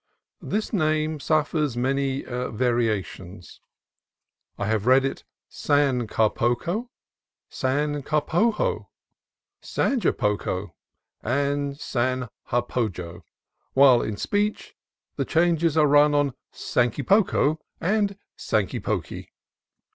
(This 0.41 0.73
name 0.73 1.19
suffers 1.19 1.77
many 1.77 2.23
variations. 2.23 3.61
I 4.57 4.65
have 4.65 4.87
read 4.87 5.05
it 5.05 5.25
"San 5.47 6.07
Carpoco," 6.07 6.89
"San 7.49 8.01
Carpojo," 8.01 8.87
"Zanjapoco," 9.61 10.73
and 11.21 11.75
"Zanjapojo," 11.75 13.21
while 13.73 14.01
in 14.01 14.17
speech 14.17 14.75
the 15.17 15.25
changes 15.25 15.77
are 15.77 15.85
rung 15.85 16.15
on" 16.15 16.33
Sankypoko" 16.51 17.59
and 17.79 18.17
"Sankypoky." 18.35 19.27